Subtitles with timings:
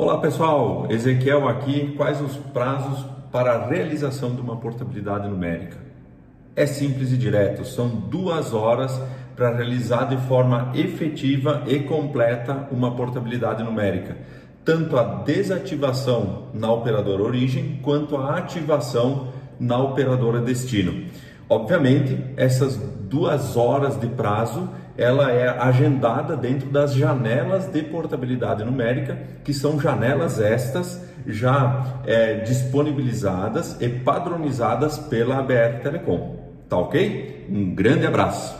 [0.00, 1.92] Olá pessoal, Ezequiel aqui.
[1.96, 5.76] Quais os prazos para a realização de uma portabilidade numérica?
[6.54, 8.96] É simples e direto, são duas horas
[9.34, 14.16] para realizar de forma efetiva e completa uma portabilidade numérica,
[14.64, 21.06] tanto a desativação na operadora origem quanto a ativação na operadora destino.
[21.48, 24.68] Obviamente, essas duas horas de prazo
[24.98, 32.40] ela é agendada dentro das janelas de portabilidade numérica, que são janelas estas já é,
[32.40, 36.36] disponibilizadas e padronizadas pela ABR Telecom.
[36.68, 37.46] Tá ok?
[37.48, 38.58] Um grande abraço!